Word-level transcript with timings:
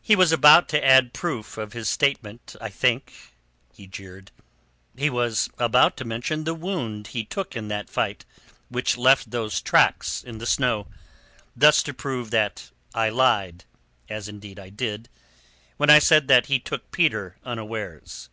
"He 0.00 0.14
was 0.14 0.30
about 0.30 0.68
to 0.68 0.84
add 0.84 1.12
proof 1.12 1.58
of 1.58 1.72
his 1.72 1.88
statement, 1.88 2.54
I 2.60 2.68
think," 2.68 3.12
he 3.72 3.88
jeered. 3.88 4.30
"He 4.96 5.10
was 5.10 5.50
about 5.58 5.96
to 5.96 6.04
mention 6.04 6.44
the 6.44 6.54
wound 6.54 7.08
he 7.08 7.24
took 7.24 7.56
in 7.56 7.66
that 7.66 7.90
fight, 7.90 8.24
which 8.68 8.96
left 8.96 9.32
those 9.32 9.60
tracks 9.60 10.22
in 10.22 10.38
the 10.38 10.46
snow, 10.46 10.86
thus 11.56 11.82
to 11.82 11.92
prove 11.92 12.30
that 12.30 12.70
I 12.94 13.08
lied—as 13.08 14.28
indeed 14.28 14.60
I 14.60 14.68
did—when 14.70 15.90
I 15.90 15.98
said 15.98 16.28
that 16.28 16.46
he 16.46 16.60
took 16.60 16.92
Peter 16.92 17.36
unawares. 17.44 18.28